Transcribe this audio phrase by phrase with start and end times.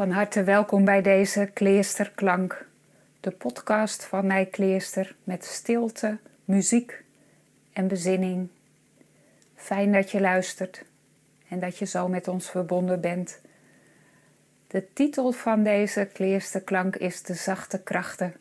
[0.00, 2.66] Van harte welkom bij deze Kleesterklank,
[3.20, 7.04] de podcast van mij Kleester met stilte, muziek
[7.72, 8.48] en bezinning.
[9.54, 10.84] Fijn dat je luistert
[11.48, 13.40] en dat je zo met ons verbonden bent.
[14.66, 18.34] De titel van deze Kleesterklank is De Zachte Krachten.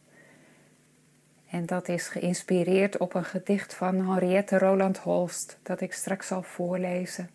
[1.49, 6.43] En dat is geïnspireerd op een gedicht van Henriette Roland Holst dat ik straks zal
[6.43, 7.29] voorlezen.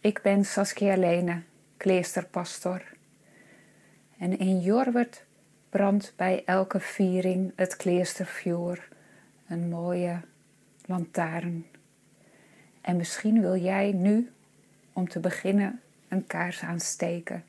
[0.00, 1.42] Ik ben Saskia Lene
[1.78, 2.82] kleesterpastor.
[4.18, 5.24] En in Jorwert
[5.68, 8.88] brandt bij elke viering het kleestervuur,
[9.48, 10.20] een mooie
[10.86, 11.66] lantaarn.
[12.80, 14.32] En misschien wil jij nu,
[14.92, 17.44] om te beginnen, een kaars aansteken.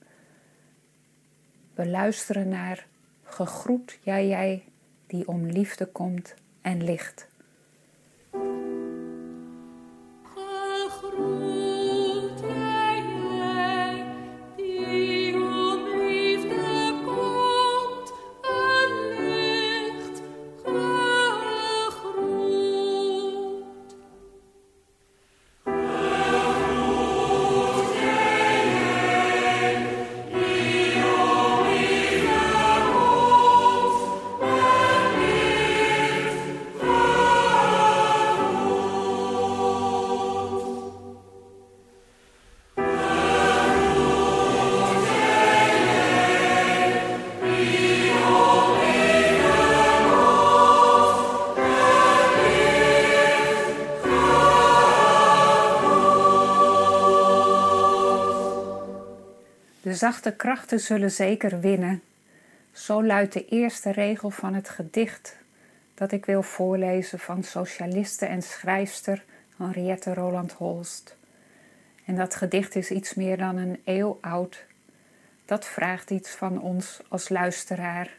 [1.73, 2.87] We luisteren naar
[3.23, 4.63] Gegroet jij jij
[5.07, 7.28] die om liefde komt en licht.
[59.99, 62.01] Zachte krachten zullen zeker winnen.
[62.71, 65.35] Zo luidt de eerste regel van het gedicht
[65.93, 69.23] dat ik wil voorlezen van socialiste en schrijfster
[69.57, 71.15] Henriette Roland Holst.
[72.05, 74.63] En dat gedicht is iets meer dan een eeuw oud.
[75.45, 78.17] Dat vraagt iets van ons als luisteraar.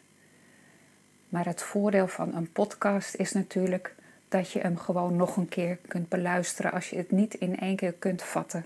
[1.28, 3.94] Maar het voordeel van een podcast is natuurlijk
[4.28, 7.76] dat je hem gewoon nog een keer kunt beluisteren als je het niet in één
[7.76, 8.64] keer kunt vatten.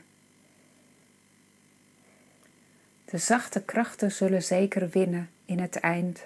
[3.14, 6.24] De zachte krachten zullen zeker winnen in het eind.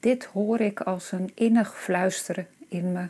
[0.00, 3.06] Dit hoor ik als een innig fluisteren in me.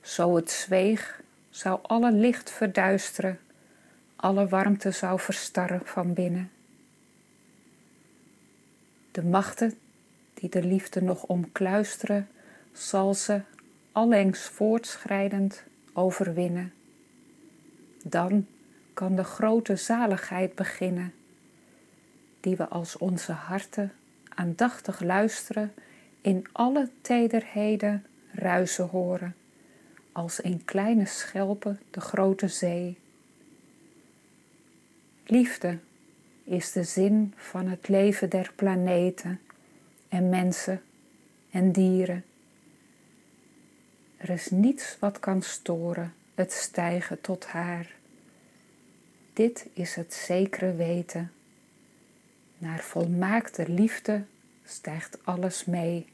[0.00, 3.38] Zo het zweeg, zou alle licht verduisteren,
[4.16, 6.50] alle warmte zou verstarren van binnen.
[9.10, 9.78] De machten
[10.34, 12.28] die de liefde nog omkluisteren,
[12.72, 13.40] zal ze
[13.92, 16.72] allengs voortschrijdend overwinnen.
[18.02, 18.46] Dan
[18.94, 21.14] kan de grote zaligheid beginnen,
[22.40, 23.92] die we als onze harten
[24.28, 25.72] aandachtig luisteren
[26.20, 29.34] in alle tederheden ruisen horen,
[30.12, 32.98] als in kleine schelpen de grote zee.
[35.26, 35.78] Liefde
[36.44, 39.40] is de zin van het leven der planeten
[40.08, 40.82] en mensen
[41.50, 42.24] en dieren.
[44.16, 47.94] Er is niets wat kan storen het stijgen tot haar.
[49.34, 51.32] Dit is het zekere weten.
[52.58, 54.24] Naar volmaakte liefde
[54.64, 56.06] stijgt alles mee.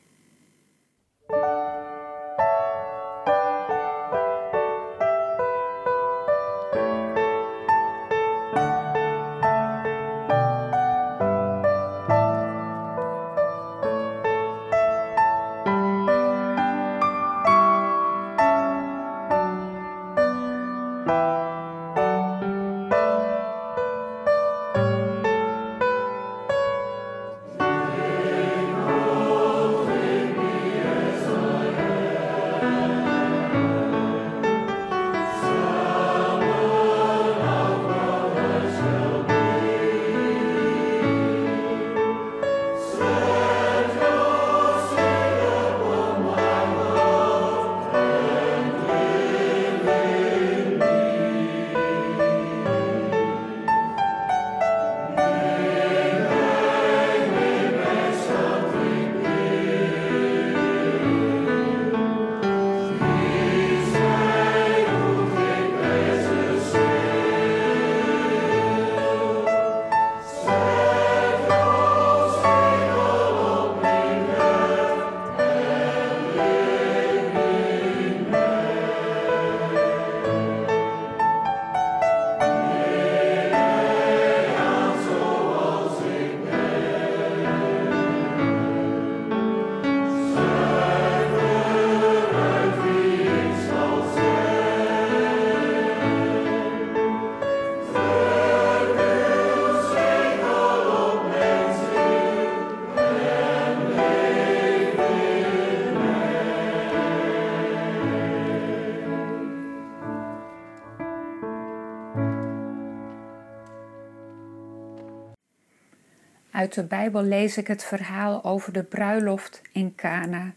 [116.60, 120.52] Uit de Bijbel lees ik het verhaal over de bruiloft in Cana.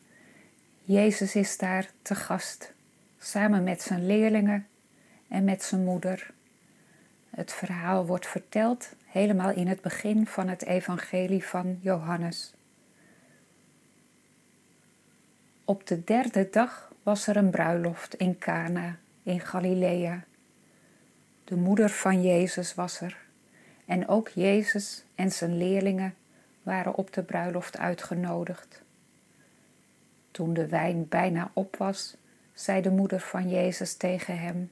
[0.82, 2.74] Jezus is daar te gast,
[3.20, 4.68] samen met zijn leerlingen
[5.28, 6.32] en met zijn moeder.
[7.30, 12.54] Het verhaal wordt verteld helemaal in het begin van het evangelie van Johannes.
[15.66, 20.24] Op de derde dag was er een bruiloft in Cana in Galilea.
[21.44, 23.23] De moeder van Jezus was er
[23.86, 26.16] en ook Jezus en zijn leerlingen
[26.64, 28.82] waren op de bruiloft uitgenodigd.
[30.32, 32.16] Toen de wijn bijna op was,
[32.54, 34.72] zei de moeder van Jezus tegen hem: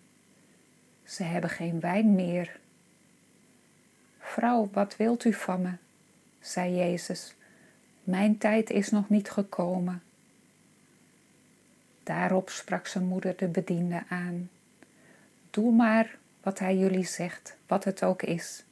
[1.04, 2.60] Ze hebben geen wijn meer.
[4.20, 5.72] Vrouw, wat wilt u van me?
[6.40, 7.36] zei Jezus.
[8.04, 10.04] Mijn tijd is nog niet gekomen.
[12.04, 14.50] Daarop sprak zijn moeder de bediende aan.
[15.50, 18.64] Doe maar wat hij jullie zegt, wat het ook is.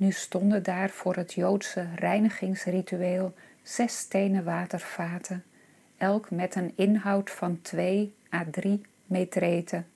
[0.00, 5.44] Nu stonden daar voor het Joodse reinigingsritueel zes stenen watervaten,
[5.96, 9.86] elk met een inhoud van twee à drie metreten.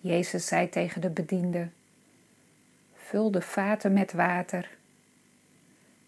[0.00, 1.68] Jezus zei tegen de bediende:
[2.94, 4.70] Vul de vaten met water.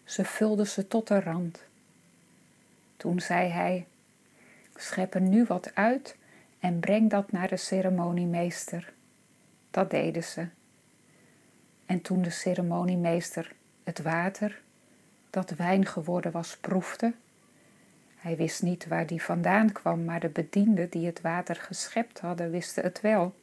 [0.04, 1.62] Ze vulden ze tot de rand.
[2.96, 3.86] Toen zei hij:
[4.74, 6.16] Schep er nu wat uit
[6.58, 8.92] en breng dat naar de ceremoniemeester.
[9.70, 10.46] Dat deden ze.
[11.86, 13.52] En toen de ceremoniemeester
[13.84, 14.60] het water,
[15.30, 17.14] dat wijn geworden was, proefde,
[18.24, 22.50] hij wist niet waar die vandaan kwam, maar de bedienden die het water geschept hadden,
[22.50, 23.34] wisten het wel.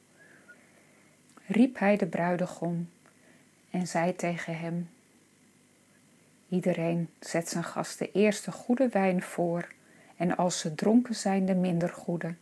[1.48, 2.90] Riep hij de bruidegom
[3.70, 4.90] en zei tegen hem:
[6.50, 9.68] Iedereen zet zijn gasten eerst de goede wijn voor,
[10.18, 12.36] en als ze dronken zijn, de minder goede.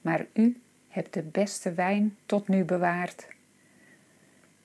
[0.00, 3.26] Maar u hebt de beste wijn tot nu bewaard.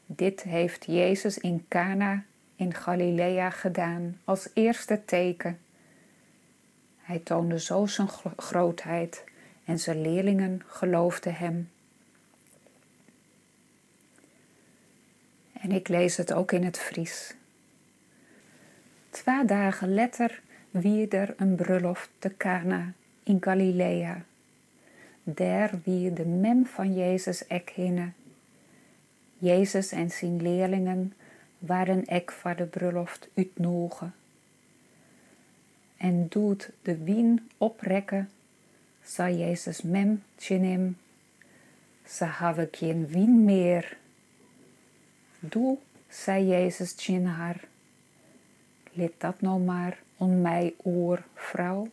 [0.10, 2.24] Dit heeft Jezus in Cana
[2.56, 5.60] in Galilea gedaan als eerste teken.
[6.98, 9.24] Hij toonde zo zijn grootheid
[9.66, 11.70] en zijn leerlingen geloofden hem.
[15.62, 17.36] En ik lees het ook in het Fries.
[19.10, 22.94] Twee dagen later wie er een bruiloft te Cana
[23.24, 24.24] in Galilea.
[25.24, 28.12] Daar wie de mem van Jezus ek hinne.
[29.38, 31.14] Jezus en zijn leerlingen
[31.58, 34.14] waren ek voor de bruiloft uitnogen.
[35.98, 38.30] En doet de wien oprekken,
[39.04, 40.98] zei Jezus mem tjenem,
[42.06, 43.98] ze hebben geen wien meer.
[45.40, 45.78] Doe,
[46.10, 47.64] zei Jezus tjen haar,
[48.92, 51.88] Let dat nou maar on mij oor, vrouw.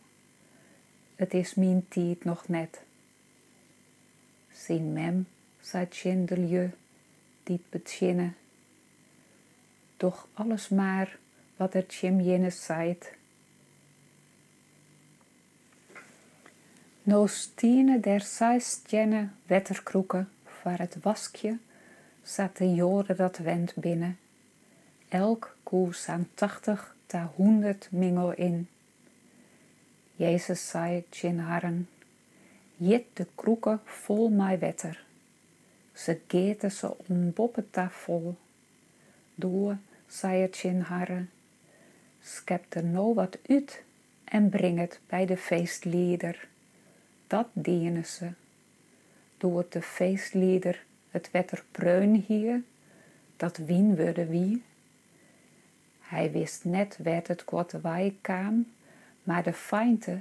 [1.15, 2.81] Het is mijn tijd nog net.
[4.51, 5.27] Zijn mem,
[5.59, 6.69] zei Tjendelje,
[7.45, 8.35] dit betjinnen.
[9.97, 11.17] Doch alles maar
[11.55, 13.13] wat er Tjem jenes zeit.
[17.03, 20.29] No stine der zeistjenne wetterkroeken,
[20.63, 21.57] waar het waskje,
[22.23, 24.17] zat de jode dat wend binnen.
[25.07, 28.67] Elk koers aan tachtig ta honderd mingel in.
[30.15, 31.89] Jezus zei tjen harren,
[32.75, 35.04] jit de kroeken vol mij wetter.
[35.95, 37.33] Ze geeten ze om
[37.71, 38.35] ta vol.
[39.35, 41.29] Doe, zei het tjen harren,
[42.21, 43.83] schep er nou wat uit
[44.23, 46.47] en breng het bij de feestlieder.
[47.27, 48.29] Dat dienen ze.
[49.37, 50.83] Het de feestlieder
[51.15, 52.61] het wetter preun hier,
[53.37, 54.63] dat wien worden wie.
[55.99, 58.67] Hij wist net werd het korte waai kwam,
[59.23, 60.19] maar de feinte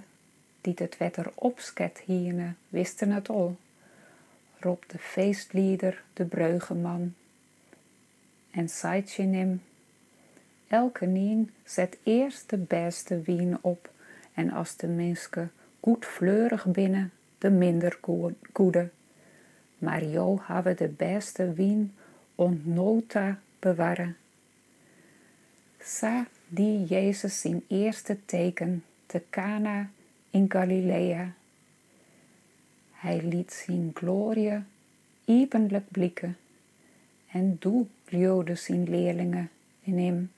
[0.60, 3.56] die het wetter opsket hierne, wisten het al.
[4.60, 7.14] Rob de feestlieder de breugeman.
[8.50, 8.68] En
[9.16, 9.62] hem,
[10.68, 13.90] elke nien zet eerst de beste wien op,
[14.34, 17.98] en als de mensen goed fleurig binnen, de minder
[18.52, 18.90] goede.
[19.78, 21.94] Maar jo hebben de beste wien
[22.34, 24.16] ontnota bewaren
[25.84, 29.90] sa die Jezus zijn eerste teken te Cana
[30.30, 31.32] in Galilea.
[33.04, 34.62] Hij liet zijn glorie
[35.24, 36.36] evenlijk blikken
[37.30, 40.32] en doe glioden zijn leerlingen in hem.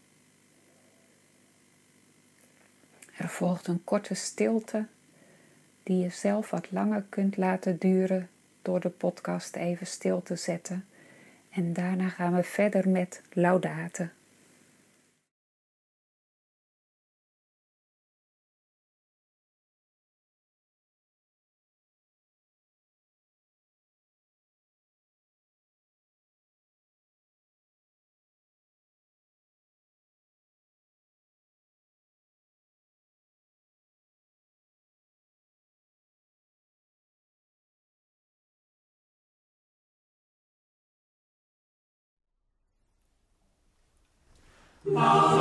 [3.17, 4.87] Er volgt een korte stilte
[5.83, 8.29] die je zelf wat langer kunt laten duren
[8.63, 10.85] door de podcast even stil te zetten.
[11.51, 14.13] En daarna gaan we verder met laudaten.
[44.99, 45.36] Oh.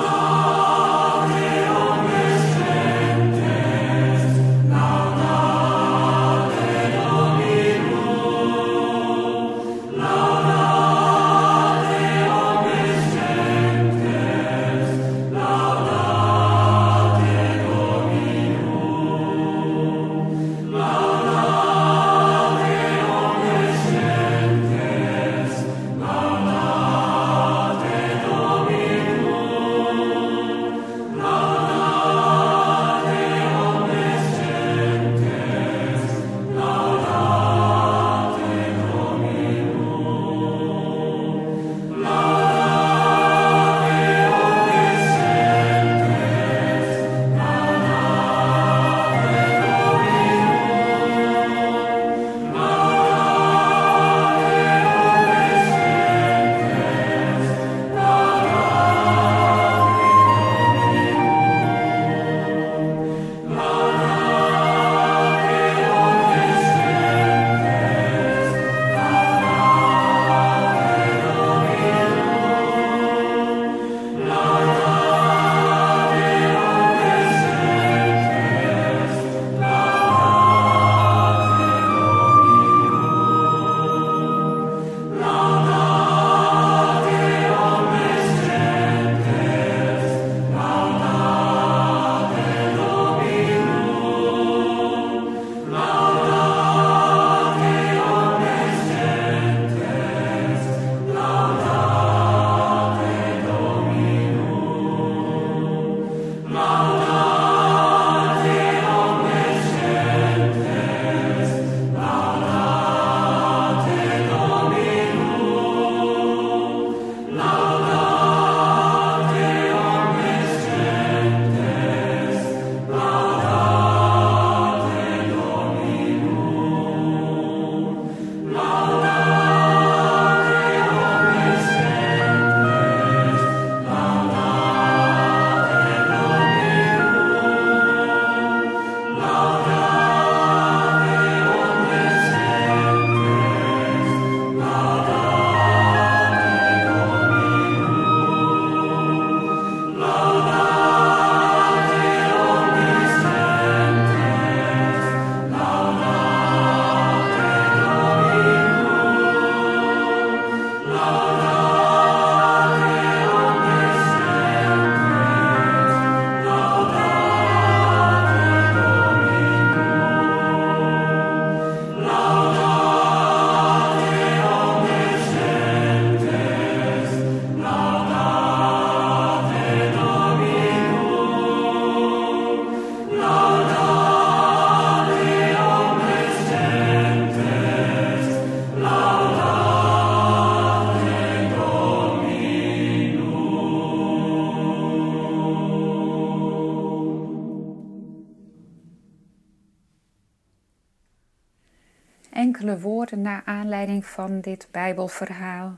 [203.65, 205.75] Aanleiding van dit Bijbelverhaal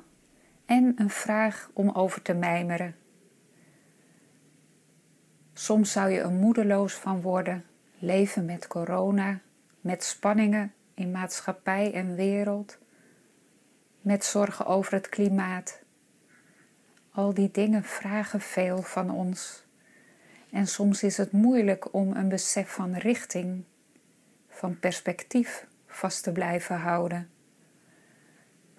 [0.66, 2.96] en een vraag om over te mijmeren.
[5.54, 7.66] Soms zou je er moedeloos van worden,
[8.00, 9.40] leven met corona,
[9.82, 12.78] met spanningen in maatschappij en wereld,
[14.02, 15.82] met zorgen over het klimaat.
[17.12, 19.66] Al die dingen vragen veel van ons.
[20.52, 23.64] En soms is het moeilijk om een besef van richting,
[24.50, 27.37] van perspectief vast te blijven houden.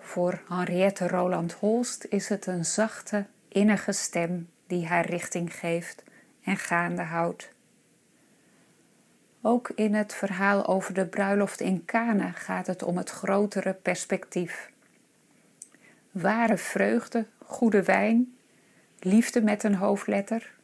[0.09, 6.03] Voor Henriette Roland Holst is het een zachte, innige stem die haar richting geeft
[6.43, 7.53] en gaande houdt.
[9.43, 14.71] Ook in het verhaal over de bruiloft in Kana gaat het om het grotere perspectief.
[16.11, 18.37] Ware vreugde, goede wijn,
[18.99, 20.55] liefde met een hoofdletter,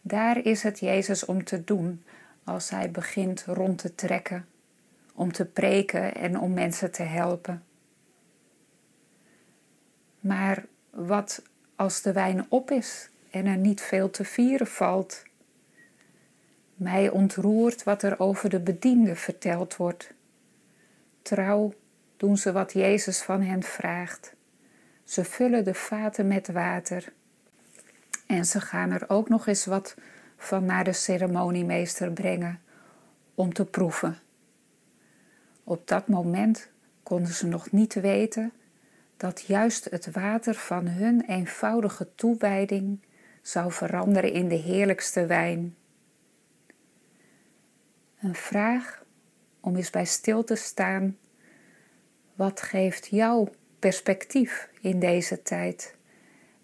[0.00, 2.04] daar is het Jezus om te doen
[2.44, 4.46] als hij begint rond te trekken
[5.14, 7.62] om te preken en om mensen te helpen.
[10.28, 11.42] Maar wat
[11.76, 15.22] als de wijn op is en er niet veel te vieren valt?
[16.74, 20.12] Mij ontroert wat er over de bedienden verteld wordt.
[21.22, 21.72] Trouw
[22.16, 24.34] doen ze wat Jezus van hen vraagt.
[25.04, 27.12] Ze vullen de vaten met water.
[28.26, 29.96] En ze gaan er ook nog eens wat
[30.36, 32.60] van naar de ceremoniemeester brengen
[33.34, 34.18] om te proeven.
[35.64, 36.68] Op dat moment
[37.02, 38.52] konden ze nog niet weten
[39.18, 43.00] dat juist het water van hun eenvoudige toewijding
[43.42, 45.76] zou veranderen in de heerlijkste wijn.
[48.20, 49.04] Een vraag
[49.60, 51.18] om eens bij stil te staan.
[52.34, 53.48] Wat geeft jou
[53.78, 55.96] perspectief in deze tijd?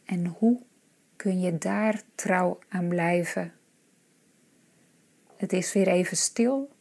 [0.04, 0.62] En hoe
[1.16, 3.52] kun je daar trouw aan blijven?
[5.36, 6.73] Het is weer even stil.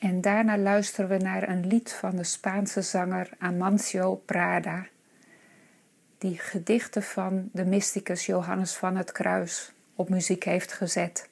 [0.00, 4.86] En daarna luisteren we naar een lied van de Spaanse zanger Amancio Prada,
[6.18, 11.29] die gedichten van de mysticus Johannes van het Kruis op muziek heeft gezet.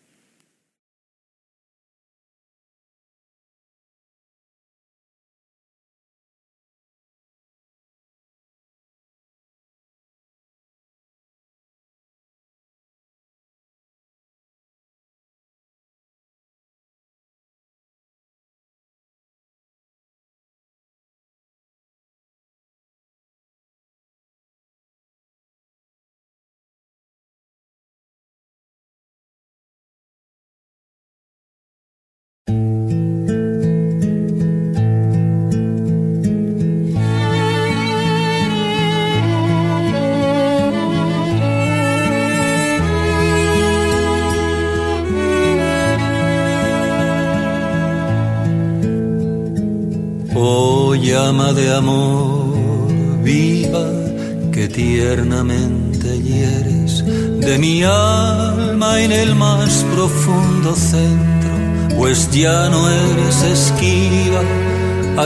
[62.42, 64.42] Ya no eres esquiva.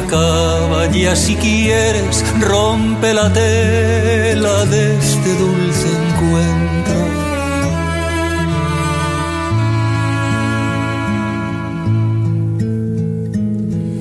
[0.00, 7.00] Acaba ya si quieres, rompe la tela de este dulce encuentro.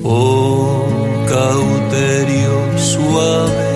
[0.04, 0.86] Oh,
[1.28, 2.54] cauterio
[2.90, 3.70] suave,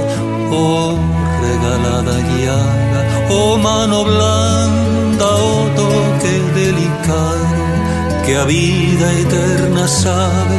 [0.53, 0.99] oh
[1.44, 7.56] regalada llaga, oh mano blanda, oh toque delicado,
[8.27, 10.59] que a vida eterna sabe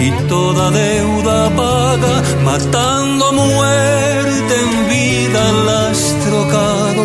[0.00, 7.02] y toda deuda paga, matando muerte en vida las trocado.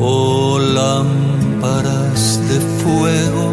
[0.00, 3.46] Oh lámparas de fuego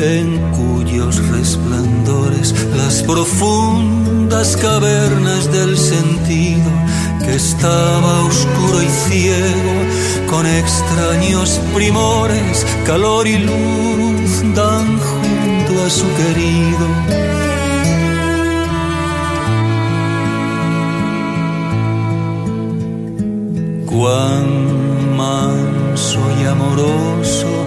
[0.00, 0.26] en
[0.58, 3.95] cuyos resplandores las profundas
[4.44, 6.70] cavernas del sentido
[7.24, 9.72] que estaba oscuro y ciego
[10.28, 16.86] con extraños primores, calor y luz dan junto a su querido.
[23.86, 27.64] Cuán manso y amoroso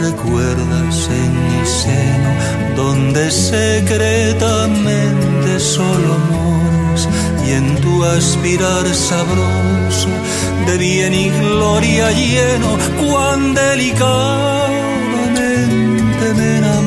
[0.00, 2.30] recuerdas en mi seno,
[2.74, 7.08] donde secretamente solo amores
[7.46, 10.08] y en tu aspirar sabroso
[10.66, 16.85] de bien y gloria lleno, cuán delicadamente me enamoras.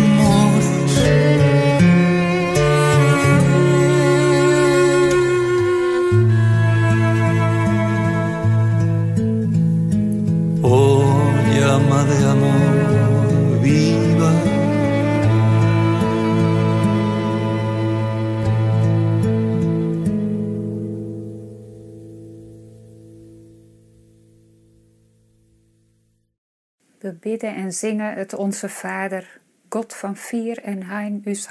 [27.37, 29.39] En zingen het Onze Vader,
[29.69, 31.47] God van vier en hein us.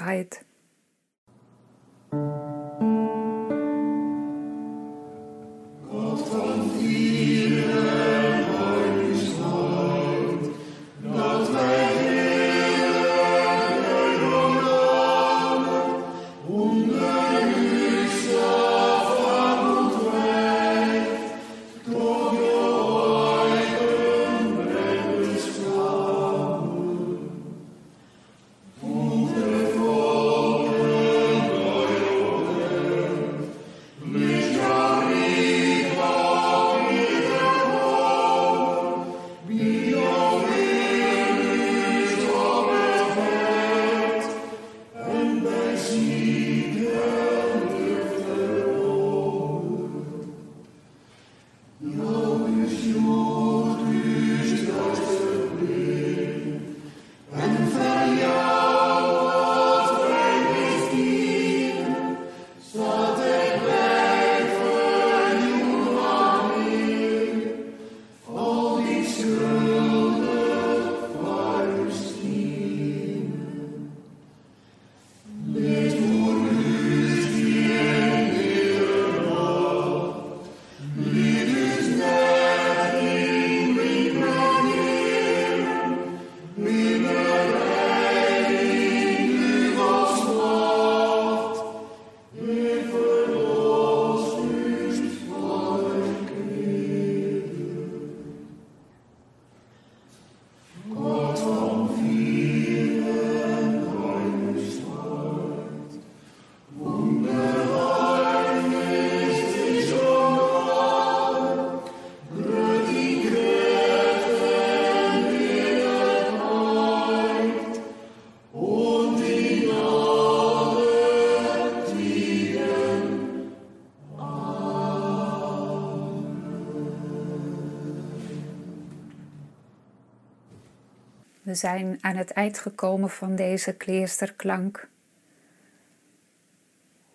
[131.49, 134.89] We zijn aan het eind gekomen van deze kleersterklank.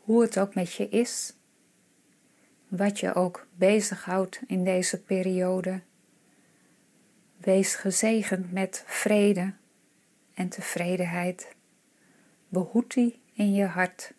[0.01, 1.35] Hoe het ook met je is,
[2.69, 5.81] wat je ook bezighoudt in deze periode,
[7.37, 9.53] wees gezegend met vrede
[10.35, 11.55] en tevredenheid.
[12.49, 14.13] Behoed die in je hart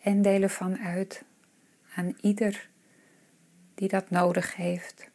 [0.00, 1.24] en deel ervan uit
[1.94, 2.68] aan ieder
[3.74, 5.10] die dat nodig heeft.